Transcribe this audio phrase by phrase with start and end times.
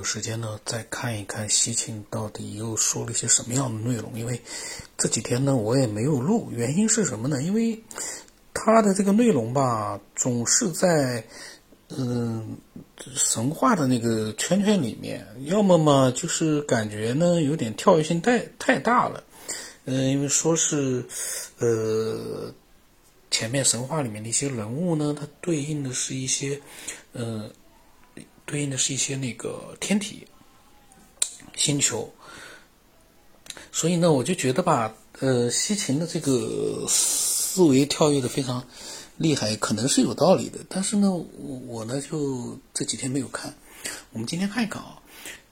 [0.00, 4.18] 有时间呢，再看一看西秦到底又说了一些什么样的内容。
[4.18, 4.40] 因为
[4.96, 7.42] 这几天呢，我也没有录，原因是什么呢？
[7.42, 7.78] 因为
[8.54, 11.22] 他的这个内容吧，总是在
[11.90, 12.56] 嗯
[13.14, 19.22] 神话的那个圈圈里面，要么嘛就是感觉呢有点跳跃性太太大了。
[19.84, 21.04] 嗯，因为说是
[21.58, 22.50] 呃
[23.30, 26.58] 前面神话里面的一些人物呢，它对应的是一些
[27.12, 27.50] 呃。
[28.50, 30.26] 对应的是一些那个天体、
[31.54, 32.12] 星球，
[33.70, 38.66] 所以呢，我就觉得吧，呃，西秦的这个思维跳跃的非常
[39.18, 40.58] 厉害，可能是有道理的。
[40.68, 43.54] 但是呢，我我呢就这几天没有看。
[44.10, 45.00] 我们今天看一看啊，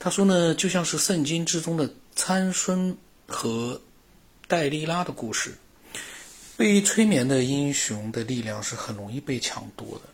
[0.01, 3.81] 他说呢，就像是圣经之中的参孙和
[4.49, 5.55] 戴利拉的故事，
[6.57, 10.11] 被催眠的英雄的力量是很容易被抢夺的。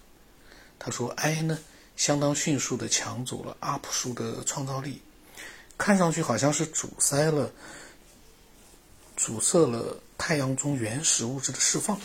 [0.78, 1.58] 他说，哎呢。
[1.96, 5.00] 相当迅速地抢走了阿普叔的创造力，
[5.78, 7.50] 看上去好像是阻塞了、
[9.16, 11.98] 阻塞了太阳中原始物质的释放。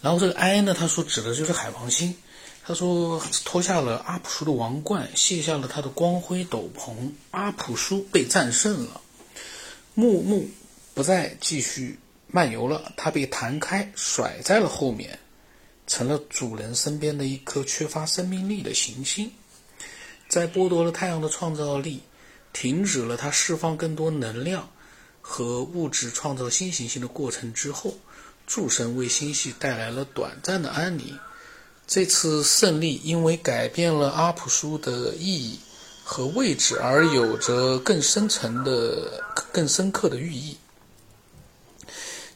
[0.00, 2.14] 然后这个 I 呢，他说指的就是海王星。
[2.64, 9.00] 他说脱下了阿普叔的王冠，卸下了他的光辉斗篷，阿普叔被战胜了。
[9.94, 10.48] 木木
[10.94, 15.18] 不再继续漫游了，他被弹开，甩在了后面。
[15.86, 19.30] 成了主人身边的一颗缺乏生命力的行星，
[20.28, 22.00] 在剥夺了太阳的创造力，
[22.52, 24.68] 停止了它释放更多能量
[25.20, 27.94] 和物质创造新行星的过程之后，
[28.46, 31.18] 诸神为星系带来了短暂的安宁。
[31.86, 35.58] 这次胜利因为改变了阿普苏的意义
[36.04, 40.56] 和位置，而有着更深层的、更深刻的寓意。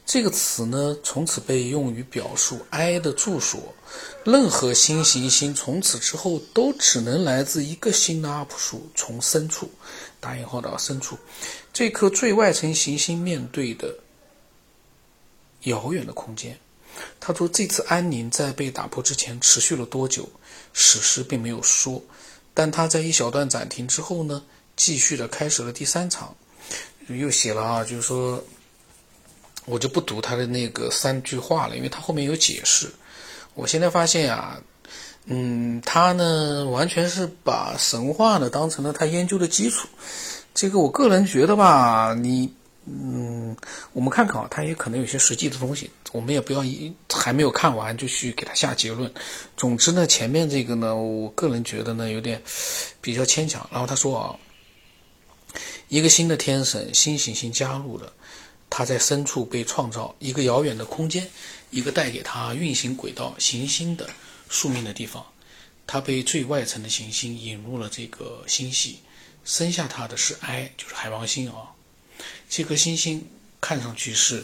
[0.07, 3.75] 这个词呢，从此被用于表述 I 的住所。
[4.23, 9.69] 任何新行星从此之后都只能来自一个新的阿普苏，从深处
[10.21, 11.17] （打引号的深处）
[11.73, 13.93] 这颗最外层行星面对的
[15.63, 16.57] 遥远的空间。
[17.19, 20.29] 他说：“这次安宁在被打破之前持续了多久？
[20.71, 22.01] 史诗并没有说。
[22.53, 24.41] 但他在一小段暂停之后呢，
[24.77, 26.33] 继续的开始了第三场。
[27.09, 28.41] 又写了啊，就是说。”
[29.67, 32.89] 我就不读他的那个三句话了，因为他后面有解释。
[33.53, 34.57] 我现在发现啊，
[35.25, 39.85] 嗯，他呢完全是把神话呢当成了他研究的基础。
[40.53, 42.49] 这个我个人觉得吧，你，
[42.85, 43.53] 嗯，
[43.91, 49.11] 我们看看啊，他也可能有些实际的东西，我们也不要一还没有看完就去给他下结论。
[49.57, 52.41] 总之呢，前面这个呢，我个人觉得呢有点
[53.01, 53.67] 比较牵强。
[53.69, 54.33] 然后他说啊，
[55.89, 58.13] 一个新的天神新行星加入了。
[58.69, 61.27] 他在深处被创造一个遥远的空间，
[61.71, 64.09] 一个带给他运行轨道行星的
[64.49, 65.25] 宿命的地方。
[65.85, 68.99] 他被最外层的行星引入了这个星系，
[69.45, 71.71] 生下他的是 I，就是海王星啊。
[72.49, 73.25] 这颗星星
[73.61, 74.43] 看上去是，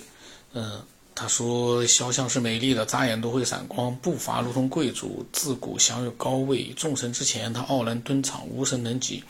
[0.53, 0.81] 嗯，
[1.13, 6.73] 他说肖像是美丽的，眨眼都会闪光，步伐如同贵族，自古享有高位。
[6.77, 9.21] 众神之前，他傲然登场，无神能及；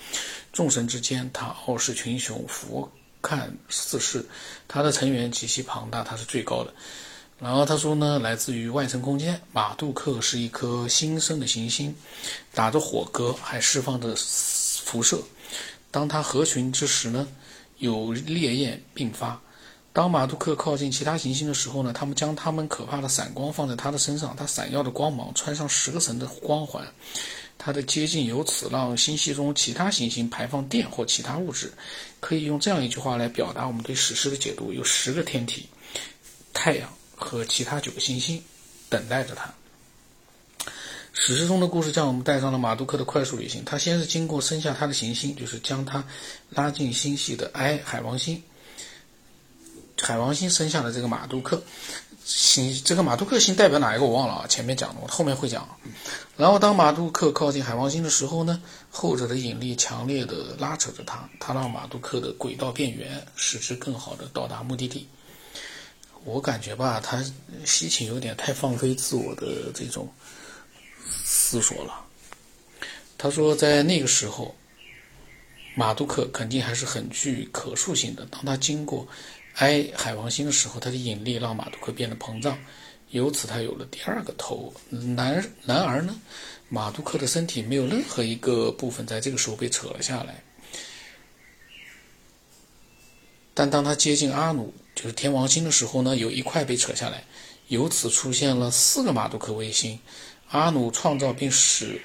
[0.54, 2.46] 众神之间，他傲视群雄。
[2.48, 2.92] 佛。
[3.24, 4.24] 看四世，
[4.68, 6.72] 它的成员极其庞大，它是最高的。
[7.40, 11.94] 然后他说呢，来自于外层空间，马杜克是一颗新生的行星，
[12.54, 15.20] 打着火哥，还释放着辐射。
[15.92, 17.28] 当它合群之时呢，
[17.80, 19.42] 有烈焰并发。
[19.92, 26.88] 当马杜克靠近其他行星的时候呢，他们将他们可怕的闪光放在他的身上，他闪耀的光芒穿上十个神的光环。
[27.58, 31.72] 它的接近由此让星系中其他行星排放电或其他物质，
[32.20, 35.68] 可以用这样一句话来表达我们对史诗的解读：有十个天体、
[36.54, 38.44] 太阳和其他九个行星
[38.90, 39.54] 等待着它。
[41.14, 43.64] 史诗中的故事将我们带上了马杜克的快速旅行。
[43.64, 46.04] 他先是经过生下他的行星，就是将他
[46.50, 48.44] 拉进星系的埃海王星。
[50.02, 51.64] 海王星生下了这个马杜克。
[52.26, 55.68] 星这个马杜克星代表哪一个我忘了啊，前面讲的，我后面会讲。
[56.38, 65.08] 然后当马杜克靠近海王星的时候呢，后者的引力强烈的拉扯着它，它让马杜克的轨道变圆，使之更好的到达目的地。
[66.24, 67.22] 我感觉吧，他
[67.66, 70.08] 西秦有点太放飞自我的这种
[71.26, 72.06] 思索了。
[73.18, 74.56] 他说，在那个时候，
[75.76, 78.26] 马杜克肯定还是很具可塑性的。
[78.28, 79.06] 当他经过。
[79.56, 82.58] 挨海王星的时候，它的引力让马杜克变得膨胀，
[83.10, 84.74] 由此他有了第二个头。
[85.16, 86.20] 然然而呢，
[86.70, 90.44] 马杜克的身体没有任何一个部分在这个时候被扯了下来。
[93.54, 97.24] 但当他接近阿努，就是天王星的时候呢，有一块被扯下来，
[97.68, 100.00] 由此出现了四个马杜克卫星。
[100.50, 102.02] 阿努创造并使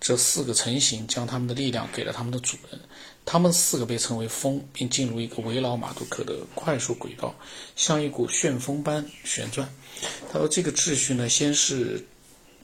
[0.00, 2.80] 这四个成型将他们的力量给了他们的主人，
[3.24, 7.34] 他们四个被称为风，并进入一个围绕马杜克的快速轨道，
[7.74, 9.68] 像一股旋风般旋转。
[10.30, 12.04] 他说：“这个秩序呢，先是。”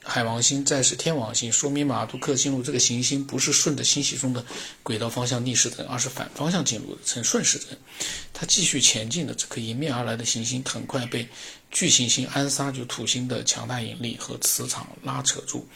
[0.03, 4.43] 海王星，再是天王星，说明马杜克进入这个行星不是顺着星系中的
[4.81, 7.77] 轨道方向逆时针，而是反方向进入的，呈顺时针。
[8.33, 11.29] 它继续前进的这颗迎面而来的行星，很快被
[11.69, 15.67] 巨行星安沙就土星的强大引力和磁场拉扯住。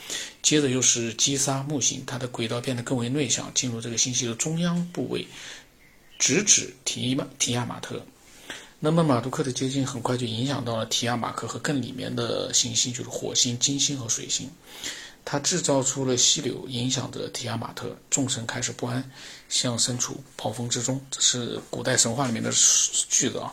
[0.42, 5.28] 接着又是基沙木星，它的轨道变得更为内向，进入这个星系的中央部位，
[6.18, 8.04] 直指提马提亚马特。
[8.86, 14.48] 那么马杜克的接近很快就影响到了提亚马克和更里面的行星，就是火星、金星和水星。
[15.26, 19.10] 它制造出了溪流，影响着提亚马特，众神开始不安，
[19.50, 21.04] 像身处暴风之中。
[21.10, 22.52] 这是古代神话里面的
[23.10, 23.52] 句子啊。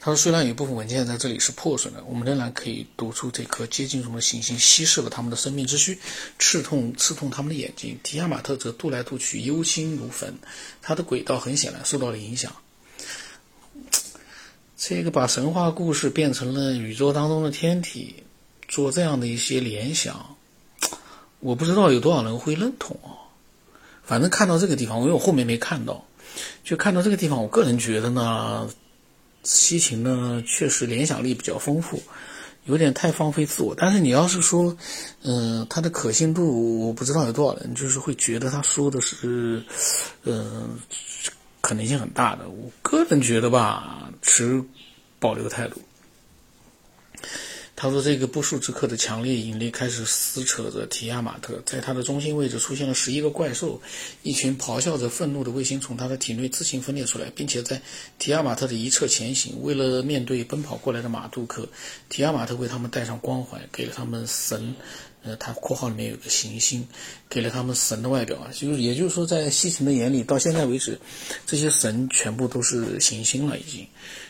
[0.00, 6.00] 他说：“虽然有一部分文件在这里是破损的，我们仍然可以读出这颗接近中的行星稀释了他们的生命之需，
[6.40, 7.96] 刺痛刺痛他们的眼睛。
[8.02, 10.34] 提亚马特则渡来渡去，忧心如焚。
[10.82, 12.52] 它的轨道很显然受到了影响。”
[14.78, 18.14] 这个把神话故事变成了宇宙当中的天体，
[18.68, 20.36] 做这样的一些联想，
[21.40, 23.10] 我不知道有多少人会认同啊。
[24.04, 26.04] 反正看到这个地方，因为我后面没看到，
[26.62, 28.70] 就看到这个地方，我个人觉得呢，
[29.42, 32.00] 西秦呢确实联想力比较丰富，
[32.66, 33.74] 有点太放飞自我。
[33.76, 34.76] 但是你要是说，
[35.24, 39.60] 嗯，它的可信度，我不知道有多少人就是会觉得他说的是，
[40.22, 40.78] 嗯。
[41.68, 44.64] 可能性很大的，我个人觉得吧，持
[45.18, 45.82] 保留态度。
[47.80, 53.80] 他说：“这个不速之客的强烈引力开始撕扯着提亚马特，在他的中心位置出现了十一个怪兽，
[54.24, 57.80] 一群咆哮着愤怒的卫星从他的体内自行分裂出来，并且在
[58.18, 59.62] 提亚马特的一侧前行。
[59.62, 61.68] 为了面对奔跑过来的马杜克，
[62.08, 64.74] 提亚马特为他们带上光环，给了他们神。”
[65.24, 66.86] 呃，他括号里面有个行星，
[67.28, 70.96] 给了他们神的外表啊，就是也就是说，在西秦的眼里，到现在为止，
[71.44, 73.86] 这些神全部都是行星了，已经，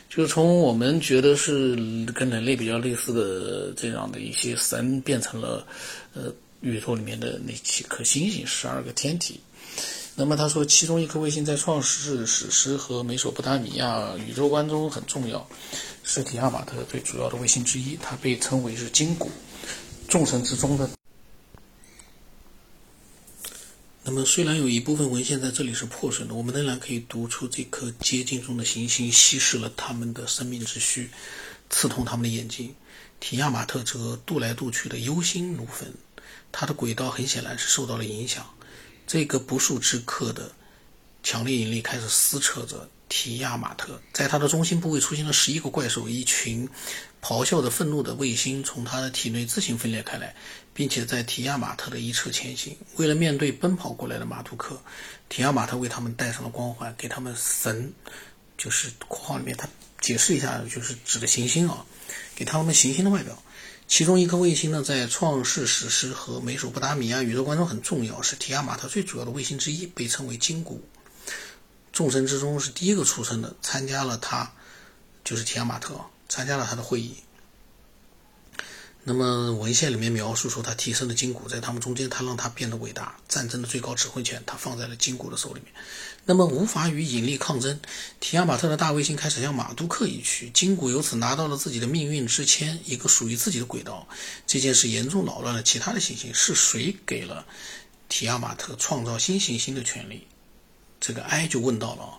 [0.08, 1.76] 就是从我们觉得是
[2.14, 5.66] 跟人类比较类似的这样的一些神，变成了
[6.14, 9.38] 呃宇宙里面的那几颗星星，十二个天体。
[10.16, 15.46] 那么他说，其中一颗卫星在创世史诗和美索不达米亚宇宙观中很重要，
[16.02, 19.30] 是提亚马特最主要的卫星之一，它被称为是金谷。
[20.08, 20.97] 众神之中的。
[24.10, 31.10] 那么，虽然有一部分文献在这里是破损的，我们仍然可以读出这颗接近中的行星稀释了他们的生命之需，
[31.68, 32.74] 刺痛他们的眼睛。
[33.20, 35.92] 提亚马特则渡来渡去的忧心如焚，
[36.50, 38.48] 它的轨道很显然是受到了影响。
[39.06, 40.52] 这个不速之客的
[41.22, 42.88] 强烈引力开始撕扯着。
[43.08, 46.68] 提亚马特在它的中心部位出现了十一个怪兽，一群
[47.22, 50.34] 咆哮着愤怒的卫星从它的体内自行分裂开来，
[50.74, 52.76] 并且在提亚马特的一侧前行。
[52.96, 54.80] 为了面对奔跑过来的马杜克，
[55.28, 57.92] 提亚马特为他们带上了光环，给他们神，
[58.56, 59.68] 就是括号里面他
[60.00, 61.86] 解释一下，就是指的行星啊，
[62.36, 63.42] 给他们行星的外表。
[63.86, 70.86] 其中一颗卫星呢，在创世史诗和美索不达米亚宇宙观中很重要，是提亚马特最主要的卫星之一，被称为金谷。
[71.98, 74.52] 众神之中是第一个出生的，参加了他，
[75.24, 77.16] 就是提亚马特，参加了他的会议。
[79.02, 83.16] 那么文献里面描述说，他提升了金谷，在他们中间，他让他变得伟大。
[83.26, 85.74] 战争的最高指挥权，他放在了金谷的手里面。
[86.24, 87.80] 那么无法与引力抗争，
[88.20, 94.06] 提亚马特的大卫星开始向马杜克移去，金谷由此拿到了自己的命运之签，一个属于自己的轨道。
[94.46, 96.32] 这件事严重扰乱了其他的行星。
[96.32, 97.44] 是谁给了
[98.08, 100.28] 提亚马特创造新行星的权利？
[101.00, 102.18] 这个埃就问到了，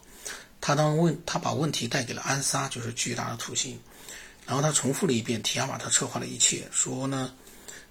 [0.62, 3.80] 他当问他把问题带给了安沙，就是巨大的土星，
[4.46, 7.34] 然后他重复了一遍提亚马特策划的一切，说呢，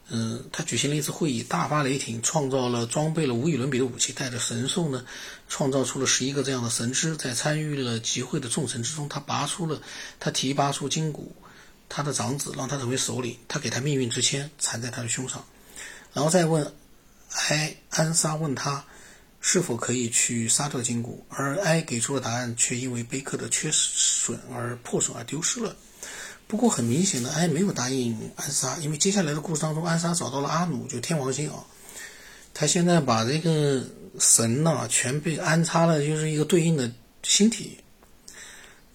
[0.09, 5.04] 嗯，他举行了一次会议，大发雷霆，创造了装备了无与伦比的武器，带着神兽呢，
[5.49, 9.80] 创造出了十一个这样的神之，在参与了集会的众神之中，他拔出了
[10.18, 11.35] 他提拔出金骨，
[11.88, 15.45] 他的长子让他成为首领，他给他命运之签缠在他的胸上，
[16.14, 16.73] 然后再问
[17.50, 18.85] 埃安沙问他。
[19.40, 21.25] 是否可以去杀掉金谷？
[21.28, 25.75] 而埃给出的答案却因为贝克的缺损而破损而丢失了。
[26.47, 31.64] 不过很明显的，埃没有答应安莎，因为接下来的故事当中，安莎找到了阿努，就天王星啊。
[32.54, 33.85] 他现在把这个
[34.18, 36.90] 神呐全被安插了，就是一个对应的
[37.23, 37.78] 星体。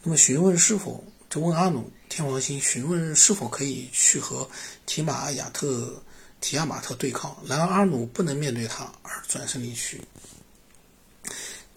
[0.02, 4.50] 那么询问是否就问阿努天王星询问是否可以去和
[4.86, 6.04] 提马亚特
[6.42, 7.38] 提亚马特对抗？
[7.46, 10.02] 然而阿努不能面对他，而转身离去。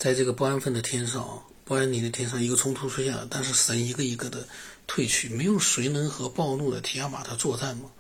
[0.06, 3.26] 在这个不安分的天上，不安宁的天上，一个冲突出现了。
[3.28, 4.46] 但是神一个一个的
[4.86, 7.90] 退去，没有谁能和暴怒的提亚马特作战嘛？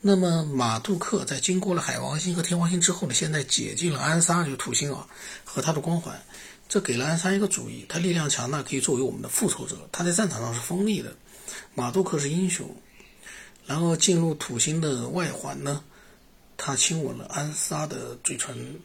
[0.00, 5.06] 那么马杜克在经过了海王星和天王星之后呢，现在解禁了安莎，就土星啊
[5.44, 6.20] 和他的光环，
[6.68, 9.88] 这给了安莎一个主意，他力量强大，可以作为我们的复仇者。
[9.92, 11.14] 他在战场上是锋利的，
[11.76, 12.68] 马杜克是英雄。
[13.66, 15.84] 然后进入土星的外环呢，
[16.56, 18.80] 他亲吻了安莎的嘴唇。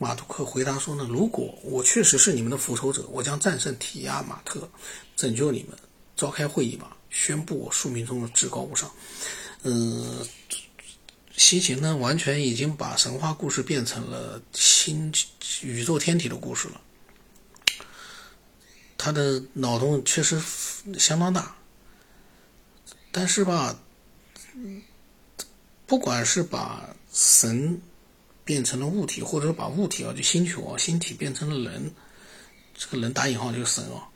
[0.00, 4.68] 马杜克回答说呢：“如果我确实是你们的复仇者，我将战胜提亚马特，
[5.16, 5.76] 拯救你们。
[6.16, 8.88] 召开会议吧，宣布我宿命中的至高无上。”
[9.64, 10.24] 嗯，
[11.36, 15.12] 西秦呢，完全已经把神话故事变成了新
[15.62, 16.80] 宇宙天体的故事了。
[18.96, 20.40] 他的脑洞确实
[20.96, 21.56] 相当大，
[23.10, 23.76] 但是吧，
[25.86, 27.80] 不管是把神。
[28.48, 31.92] 变成了物体，或者说把物体啊，就星球啊、星体变成了人，
[32.74, 34.08] 这个人打引号就是神啊，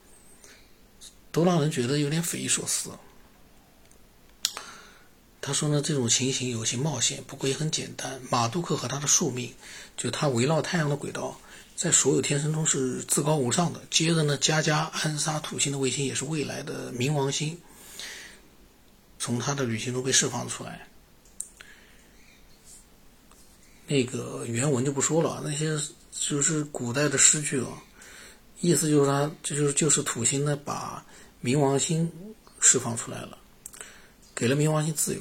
[1.30, 2.92] 都让人觉得有点匪夷所思。
[5.42, 8.22] 他说呢，这种情形有些冒险，不过也很简单。
[8.30, 9.52] 马杜克和他的宿命，
[9.98, 11.38] 就他围绕太阳的轨道，
[11.76, 13.82] 在所有天神中是至高无上的。
[13.90, 17.60] 接着呢，加加安沙土星的卫星也是未来的冥王星，
[19.18, 20.88] 从他的旅行中被释放出来。
[23.92, 25.78] 那个原文就不说了，那些
[26.10, 27.68] 就是古代的诗句啊，
[28.62, 31.04] 意思就是他，这就是就是土星呢把
[31.44, 32.10] 冥王星
[32.58, 33.36] 释放出来了，
[34.34, 35.20] 给了冥王星自由，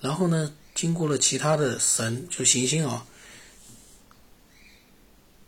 [0.00, 3.06] 然后呢，经过了其他的神就行星啊，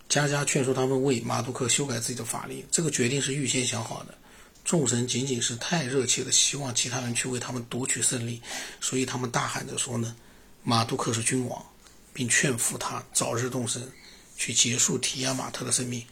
[0.08, 4.14] 家家劝说他们为马杜克修改自己的法令，这个决定是预先想好的，
[4.64, 8.40] 众神仅仅是太热切的希望其他人去为他们夺取胜利，
[8.80, 10.14] 所以他们大喊着说呢。
[10.62, 11.64] 马杜克是君王，
[12.12, 13.90] 并劝服他早日动身，
[14.36, 16.04] 去结束提亚马特的生命。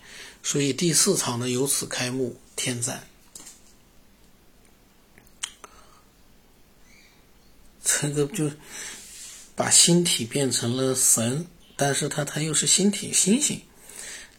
[0.42, 3.06] 所以第四场呢由此开幕，天战。
[7.82, 8.50] 这个就
[9.54, 13.60] 把星体变成了神，但是他他又是星体星星，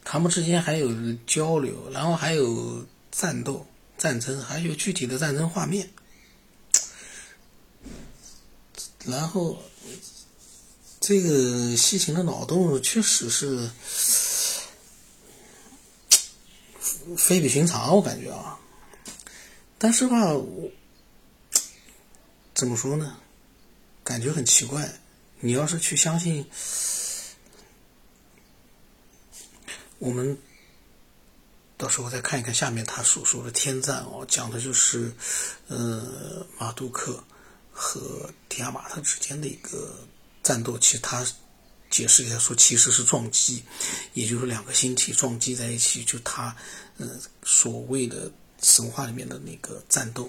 [0.04, 0.90] 他们之间还有
[1.26, 3.66] 交流，然后还有战斗、
[3.96, 5.90] 战争，还有具体的战争画面，
[9.06, 9.62] 然后。
[11.04, 13.68] 这个西秦的脑洞确实是
[17.18, 18.56] 非比寻常，我感觉啊。
[19.78, 20.70] 但是吧，我
[22.54, 23.16] 怎么说呢？
[24.04, 25.00] 感觉很奇怪。
[25.40, 26.46] 你要是去相信，
[29.98, 30.38] 我们
[31.76, 35.12] 到时候再看一看下面他所说的天赞哦，讲的就是
[35.66, 37.24] 呃马杜克
[37.72, 40.06] 和提亚马特之间的一个。
[40.42, 41.24] 战斗其实他
[41.88, 43.62] 解释一下说，其实是撞击，
[44.12, 46.56] 也就是两个星体撞击在一起，就他
[46.98, 47.08] 呃
[47.44, 48.28] 所谓的
[48.60, 50.28] 神话里面的那个战斗，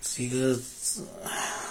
[0.00, 0.60] 这个
[1.24, 1.65] 哎。